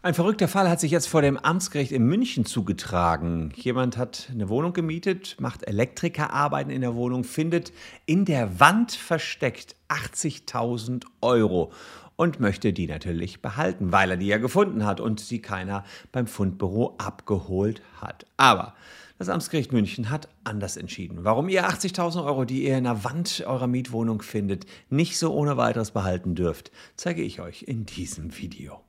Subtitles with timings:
[0.00, 3.52] Ein verrückter Fall hat sich jetzt vor dem Amtsgericht in München zugetragen.
[3.56, 7.72] Jemand hat eine Wohnung gemietet, macht Elektrikerarbeiten in der Wohnung, findet
[8.06, 11.72] in der Wand versteckt 80.000 Euro
[12.14, 16.28] und möchte die natürlich behalten, weil er die ja gefunden hat und sie keiner beim
[16.28, 18.24] Fundbüro abgeholt hat.
[18.36, 18.74] Aber
[19.18, 21.24] das Amtsgericht München hat anders entschieden.
[21.24, 25.56] Warum ihr 80.000 Euro, die ihr in der Wand eurer Mietwohnung findet, nicht so ohne
[25.56, 28.80] weiteres behalten dürft, zeige ich euch in diesem Video.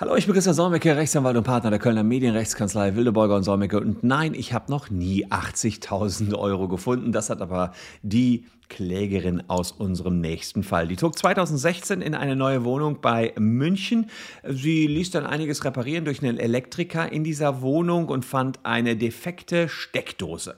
[0.00, 3.78] Hallo, ich bin Christian Solmecke, Rechtsanwalt und Partner der Kölner Medienrechtskanzlei Wildeborger und Solmecke.
[3.78, 7.12] Und nein, ich habe noch nie 80.000 Euro gefunden.
[7.12, 10.88] Das hat aber die Klägerin aus unserem nächsten Fall.
[10.88, 14.08] Die zog 2016 in eine neue Wohnung bei München.
[14.42, 19.68] Sie ließ dann einiges reparieren durch einen Elektriker in dieser Wohnung und fand eine defekte
[19.68, 20.56] Steckdose.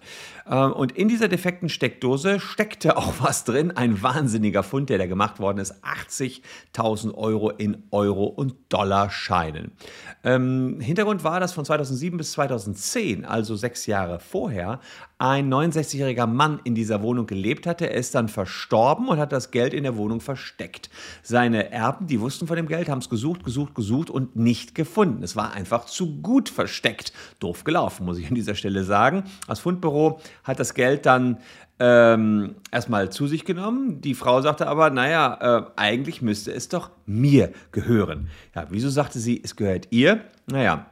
[0.49, 5.07] Ähm, und in dieser defekten Steckdose steckte auch was drin, ein wahnsinniger Fund, der da
[5.07, 9.73] gemacht worden ist, 80.000 Euro in Euro und Dollarscheinen.
[10.23, 14.81] Ähm, Hintergrund war, dass von 2007 bis 2010, also sechs Jahre vorher,
[15.23, 17.89] ein 69-jähriger Mann in dieser Wohnung gelebt hatte.
[17.89, 20.91] Er ist dann verstorben und hat das Geld in der Wohnung versteckt.
[21.23, 25.23] Seine Erben, die wussten von dem Geld, haben es gesucht, gesucht, gesucht und nicht gefunden.
[25.23, 27.13] Es war einfach zu gut versteckt.
[27.39, 29.23] Doof gelaufen, muss ich an dieser Stelle sagen.
[29.47, 31.39] Das Fundbüro hat das Geld dann
[31.79, 34.01] ähm, erstmal zu sich genommen.
[34.01, 38.29] Die Frau sagte aber, naja, äh, eigentlich müsste es doch mir gehören.
[38.57, 40.23] Ja, wieso sagte sie, es gehört ihr?
[40.47, 40.87] Naja,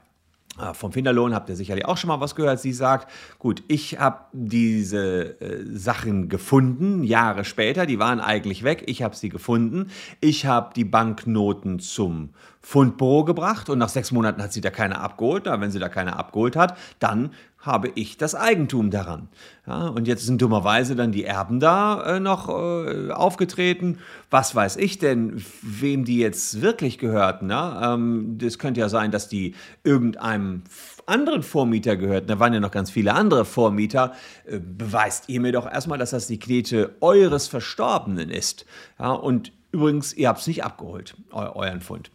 [0.75, 2.61] vom Finderlohn habt ihr sicherlich auch schon mal was gehört.
[2.61, 8.85] Sie sagt, gut, ich habe diese äh, Sachen gefunden, Jahre später, die waren eigentlich weg,
[8.87, 9.91] ich habe sie gefunden.
[10.21, 12.31] Ich habe die Banknoten zum
[12.63, 15.45] Fundbüro gebracht und nach sechs Monaten hat sie da keine abgeholt.
[15.47, 17.31] Na, wenn sie da keine abgeholt hat, dann
[17.61, 19.29] habe ich das Eigentum daran.
[19.67, 23.99] Ja, und jetzt sind dummerweise dann die Erben da äh, noch äh, aufgetreten.
[24.31, 27.51] Was weiß ich denn, wem die jetzt wirklich gehörten?
[27.51, 27.95] Ja?
[27.95, 30.63] Ähm, das könnte ja sein, dass die irgendeinem
[31.05, 32.29] anderen Vormieter gehörten.
[32.29, 34.15] Da waren ja noch ganz viele andere Vormieter.
[34.47, 38.65] Äh, beweist ihr mir doch erstmal, dass das die Knete eures Verstorbenen ist.
[38.99, 42.11] Ja, und übrigens, ihr habt es nicht abgeholt, eu euren Fund.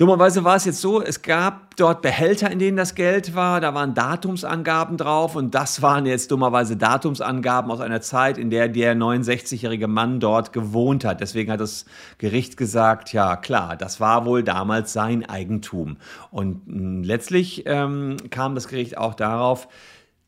[0.00, 3.74] Dummerweise war es jetzt so, es gab dort Behälter, in denen das Geld war, da
[3.74, 8.96] waren Datumsangaben drauf und das waren jetzt dummerweise Datumsangaben aus einer Zeit, in der der
[8.96, 11.20] 69-jährige Mann dort gewohnt hat.
[11.20, 11.84] Deswegen hat das
[12.16, 15.98] Gericht gesagt, ja klar, das war wohl damals sein Eigentum.
[16.30, 19.68] Und hm, letztlich ähm, kam das Gericht auch darauf,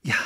[0.02, 0.16] ja,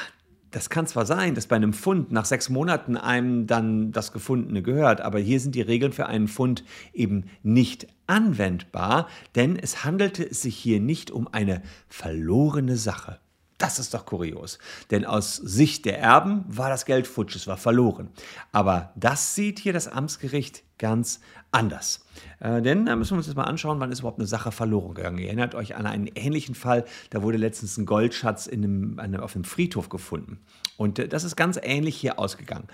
[0.57, 4.63] das kann zwar sein, dass bei einem Fund nach sechs Monaten einem dann das Gefundene
[4.63, 10.33] gehört, aber hier sind die Regeln für einen Fund eben nicht anwendbar, denn es handelte
[10.33, 13.21] sich hier nicht um eine verlorene Sache.
[13.59, 14.59] Das ist doch kurios.
[14.91, 18.09] Denn aus Sicht der Erben war das Geld futsch, es war verloren.
[18.51, 21.21] Aber das sieht hier das Amtsgericht ganz
[21.53, 22.05] anders.
[22.41, 24.95] Äh, denn da müssen wir uns jetzt mal anschauen, wann ist überhaupt eine Sache verloren
[24.95, 25.19] gegangen.
[25.19, 29.21] Ihr erinnert euch an einen ähnlichen Fall, da wurde letztens ein Goldschatz in einem, einem,
[29.21, 30.39] auf einem Friedhof gefunden.
[30.77, 32.67] Und äh, das ist ganz ähnlich hier ausgegangen.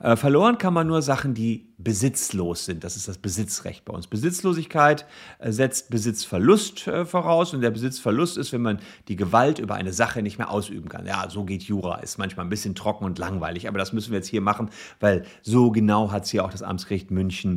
[0.00, 2.84] Äh, verloren kann man nur Sachen, die besitzlos sind.
[2.84, 4.06] Das ist das Besitzrecht bei uns.
[4.06, 5.06] Besitzlosigkeit
[5.38, 9.92] äh, setzt Besitzverlust äh, voraus und der Besitzverlust ist, wenn man die Gewalt über eine
[9.92, 11.06] Sache nicht mehr ausüben kann.
[11.06, 11.96] Ja, so geht Jura.
[11.96, 15.24] Ist manchmal ein bisschen trocken und langweilig, aber das müssen wir jetzt hier machen, weil
[15.42, 17.49] so genau hat es hier auch das Amtsgericht München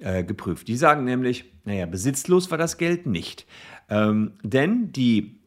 [0.00, 0.68] äh, geprüft.
[0.68, 3.46] Die sagen nämlich, naja, besitzlos war das Geld nicht.
[3.88, 5.38] Ähm, denn die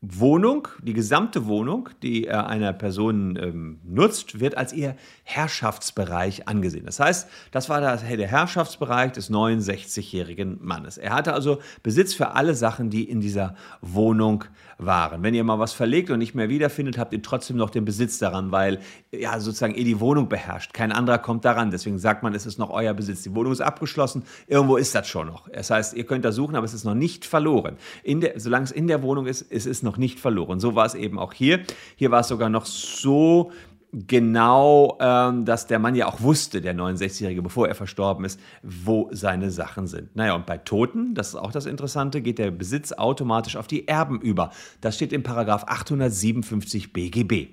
[0.00, 6.86] Wohnung, die gesamte Wohnung, die äh, einer Person ähm, nutzt, wird als ihr Herrschaftsbereich angesehen.
[6.86, 10.98] Das heißt, das war der, der Herrschaftsbereich des 69-jährigen Mannes.
[10.98, 14.44] Er hatte also Besitz für alle Sachen, die in dieser Wohnung
[14.78, 15.22] waren.
[15.22, 18.18] Wenn ihr mal was verlegt und nicht mehr wiederfindet, habt ihr trotzdem noch den Besitz
[18.18, 18.78] daran, weil
[19.12, 20.72] ja sozusagen ihr die Wohnung beherrscht.
[20.72, 21.70] Kein anderer kommt daran.
[21.70, 23.22] Deswegen sagt man, es ist noch euer Besitz.
[23.22, 24.22] Die Wohnung ist abgeschlossen.
[24.46, 25.48] Irgendwo ist das schon noch.
[25.48, 27.76] Das heißt, ihr könnt da suchen, aber es ist noch nicht verloren.
[28.06, 30.60] Der, solange es in der Wohnung ist, ist es noch noch nicht verloren.
[30.60, 31.60] So war es eben auch hier.
[31.96, 33.52] Hier war es sogar noch so
[33.92, 39.08] genau, ähm, dass der Mann ja auch wusste, der 69-Jährige, bevor er verstorben ist, wo
[39.12, 40.14] seine Sachen sind.
[40.14, 43.88] Naja, und bei Toten, das ist auch das Interessante, geht der Besitz automatisch auf die
[43.88, 44.50] Erben über.
[44.80, 47.48] Das steht in Paragraph 857 BGB.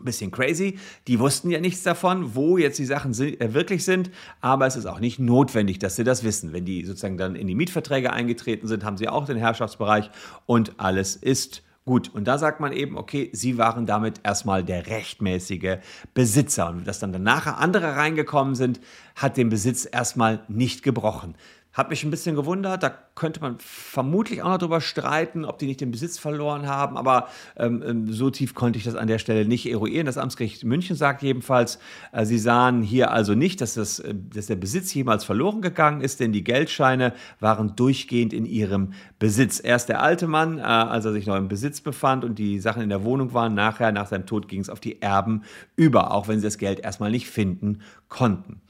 [0.00, 0.78] Bisschen crazy.
[1.08, 4.10] Die wussten ja nichts davon, wo jetzt die Sachen äh, wirklich sind,
[4.40, 6.52] aber es ist auch nicht notwendig, dass sie das wissen.
[6.52, 10.10] Wenn die sozusagen dann in die Mietverträge eingetreten sind, haben sie auch den Herrschaftsbereich
[10.46, 14.88] und alles ist Gut, und da sagt man eben, okay, sie waren damit erstmal der
[14.88, 15.78] rechtmäßige
[16.12, 16.68] Besitzer.
[16.68, 18.78] Und dass dann danach andere reingekommen sind,
[19.16, 21.34] hat den Besitz erstmal nicht gebrochen.
[21.72, 22.82] Hat mich ein bisschen gewundert.
[22.82, 26.96] Da könnte man vermutlich auch noch drüber streiten, ob die nicht den Besitz verloren haben.
[26.96, 30.06] Aber ähm, ähm, so tief konnte ich das an der Stelle nicht eruieren.
[30.06, 31.78] Das Amtsgericht München sagt jedenfalls,
[32.12, 36.00] äh, sie sahen hier also nicht, dass, das, äh, dass der Besitz jemals verloren gegangen
[36.00, 39.60] ist, denn die Geldscheine waren durchgehend in ihrem Besitz.
[39.62, 42.82] Erst der alte Mann, äh, als er sich noch im Besitz befand und die Sachen
[42.82, 45.42] in der Wohnung waren, nachher, nach seinem Tod, ging es auf die Erben
[45.76, 48.62] über, auch wenn sie das Geld erstmal nicht finden konnten.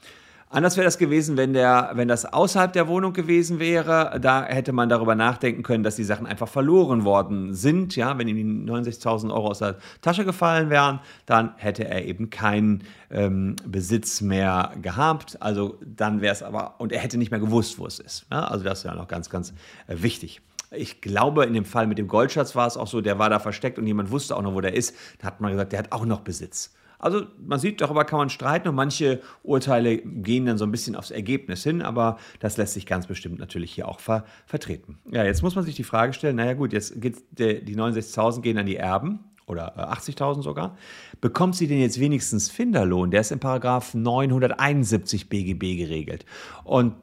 [0.51, 4.19] Anders wäre das gewesen, wenn, der, wenn das außerhalb der Wohnung gewesen wäre.
[4.19, 7.95] Da hätte man darüber nachdenken können, dass die Sachen einfach verloren worden sind.
[7.95, 12.31] Ja, wenn ihm die 69.000 Euro aus der Tasche gefallen wären, dann hätte er eben
[12.31, 15.39] keinen ähm, Besitz mehr gehabt.
[15.39, 18.25] Also dann wäre es aber, und er hätte nicht mehr gewusst, wo es ist.
[18.31, 19.53] Ja, also das ist ja noch ganz, ganz
[19.85, 20.41] äh, wichtig.
[20.71, 23.37] Ich glaube, in dem Fall mit dem Goldschatz war es auch so, der war da
[23.37, 24.95] versteckt und jemand wusste auch noch, wo der ist.
[25.19, 26.73] Da hat man gesagt, der hat auch noch Besitz.
[26.99, 30.95] Also man sieht, darüber kann man streiten und manche Urteile gehen dann so ein bisschen
[30.95, 34.99] aufs Ergebnis hin, aber das lässt sich ganz bestimmt natürlich hier auch ver vertreten.
[35.09, 38.57] Ja, jetzt muss man sich die Frage stellen, naja gut, jetzt geht die 69.000 gehen
[38.57, 40.77] an die Erben oder 80.000 äh, sogar.
[41.21, 43.11] Bekommt sie denn jetzt wenigstens Finderlohn?
[43.11, 46.25] Der ist im Paragraph 971 BGB geregelt.
[46.63, 46.95] Und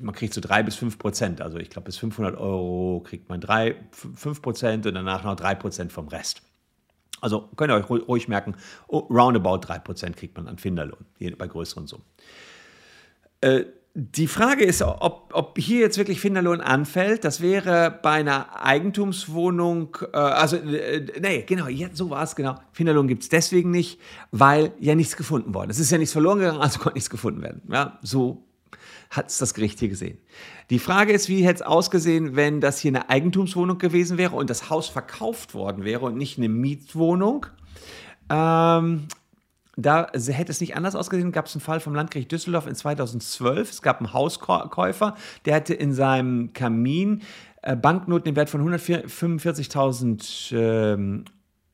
[0.00, 1.40] man kriegt so drei bis fünf Prozent.
[1.40, 5.54] Also ich glaube, bis 500 Euro kriegt man drei, fünf Prozent und danach noch drei
[5.54, 6.42] Prozent vom Rest.
[7.22, 8.56] Also könnt ihr euch ruhig merken,
[8.88, 11.06] oh, roundabout 3% kriegt man an Finderlohn
[11.38, 12.04] bei größeren Summen.
[13.40, 13.64] Äh,
[13.94, 17.24] die Frage ist, ob, ob, hier jetzt wirklich Finderlohn anfällt.
[17.24, 22.58] Das wäre bei einer Eigentumswohnung, äh, also, äh, nee, genau, ja, so war es, genau.
[22.72, 25.76] Finderlohn gibt es deswegen nicht, weil ja nichts gefunden worden ist.
[25.76, 27.62] Es ist ja nichts verloren gegangen, also konnte nichts gefunden werden.
[27.70, 28.42] Ja, so
[29.10, 30.18] hat es das Gericht hier gesehen.
[30.70, 34.50] Die Frage ist, wie hätte es ausgesehen, wenn das hier eine Eigentumswohnung gewesen wäre und
[34.50, 37.46] das Haus verkauft worden wäre und nicht eine Mietwohnung?
[38.30, 39.08] Ähm,
[39.76, 41.32] da hätte es nicht anders ausgesehen.
[41.32, 43.70] Gab es einen Fall vom Landgericht Düsseldorf in 2012.
[43.70, 47.22] Es gab einen Hauskäufer, der hatte in seinem Kamin
[47.62, 51.24] äh, Banknoten im Wert von 145.000 ähm,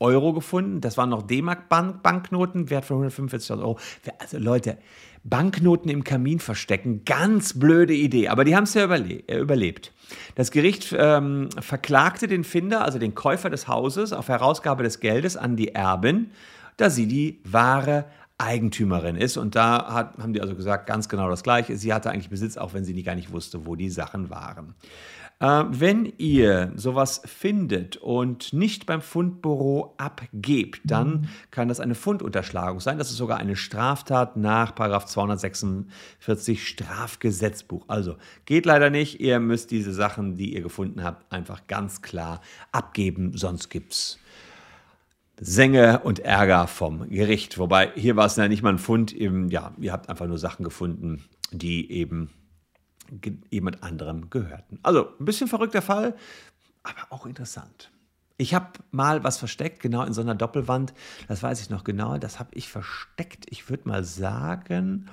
[0.00, 0.80] Euro gefunden.
[0.80, 3.78] Das waren noch D-Mark-Banknoten, Wert von 145.000 Euro.
[4.18, 4.78] Also Leute,
[5.24, 9.92] Banknoten im Kamin verstecken, ganz blöde Idee, aber die haben es ja überle äh, überlebt.
[10.36, 15.36] Das Gericht ähm, verklagte den Finder, also den Käufer des Hauses, auf Herausgabe des Geldes
[15.36, 16.30] an die Erbin,
[16.76, 18.06] da sie die wahre
[18.38, 19.36] Eigentümerin ist.
[19.36, 21.76] Und da hat, haben die also gesagt, ganz genau das Gleiche.
[21.76, 24.74] Sie hatte eigentlich Besitz, auch wenn sie gar nicht wusste, wo die Sachen waren.
[25.40, 32.80] Äh, wenn ihr sowas findet und nicht beim Fundbüro abgebt, dann kann das eine Fundunterschlagung
[32.80, 32.98] sein.
[32.98, 37.84] Das ist sogar eine Straftat nach 246 Strafgesetzbuch.
[37.88, 39.20] Also geht leider nicht.
[39.20, 42.40] Ihr müsst diese Sachen, die ihr gefunden habt, einfach ganz klar
[42.72, 44.18] abgeben, sonst gibt es
[45.40, 47.58] Sänge und Ärger vom Gericht.
[47.58, 50.38] Wobei hier war es ja nicht mal ein Fund, eben, ja, ihr habt einfach nur
[50.38, 52.30] Sachen gefunden, die eben
[53.50, 54.78] jemand anderem gehörten.
[54.82, 56.16] Also ein bisschen verrückter Fall,
[56.82, 57.90] aber auch interessant.
[58.36, 60.94] Ich habe mal was versteckt, genau in so einer Doppelwand.
[61.26, 62.18] Das weiß ich noch genau.
[62.18, 63.46] Das habe ich versteckt.
[63.50, 65.06] Ich würde mal sagen,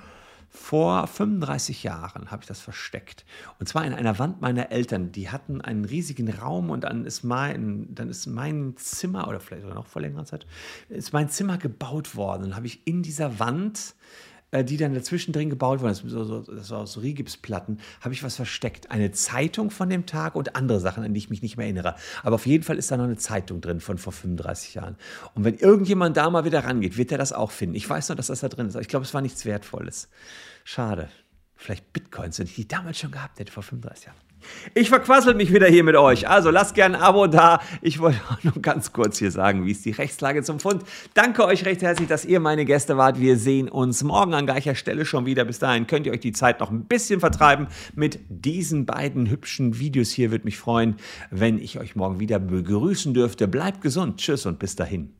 [0.56, 3.24] vor 35 Jahren habe ich das versteckt.
[3.60, 5.12] Und zwar in einer Wand meiner Eltern.
[5.12, 9.62] Die hatten einen riesigen Raum und dann ist mein, dann ist mein Zimmer, oder vielleicht
[9.62, 10.46] sogar noch vor längerer Zeit,
[10.88, 12.42] ist mein Zimmer gebaut worden.
[12.42, 13.94] Dann habe ich in dieser Wand
[14.52, 18.14] äh, die dann dazwischen drin gebaut wurden, das, so, das war aus so Rigipsplatten, habe
[18.14, 18.90] ich was versteckt.
[18.90, 21.96] Eine Zeitung von dem Tag und andere Sachen, an die ich mich nicht mehr erinnere.
[22.22, 24.96] Aber auf jeden Fall ist da noch eine Zeitung drin von vor 35 Jahren.
[25.34, 27.74] Und wenn irgendjemand da mal wieder rangeht, wird er das auch finden.
[27.74, 28.76] Ich weiß noch, dass das da drin ist.
[28.76, 30.08] Ich glaube, es war nichts Wertvolles.
[30.64, 31.08] Schade.
[31.56, 34.25] Vielleicht Bitcoins, wenn ich die damals schon gehabt hätte, vor 35 Jahren.
[34.74, 36.28] Ich verquassel mich wieder hier mit euch.
[36.28, 37.60] Also lasst gerne ein Abo da.
[37.82, 40.82] Ich wollte auch nur ganz kurz hier sagen, wie ist die Rechtslage zum Fund.
[41.14, 43.20] Danke euch recht herzlich, dass ihr meine Gäste wart.
[43.20, 45.44] Wir sehen uns morgen an gleicher Stelle schon wieder.
[45.44, 49.78] Bis dahin könnt ihr euch die Zeit noch ein bisschen vertreiben mit diesen beiden hübschen
[49.78, 50.30] Videos hier.
[50.30, 50.96] Würde mich freuen,
[51.30, 53.48] wenn ich euch morgen wieder begrüßen dürfte.
[53.48, 54.18] Bleibt gesund.
[54.18, 55.15] Tschüss und bis dahin.